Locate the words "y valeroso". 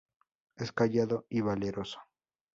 1.29-1.99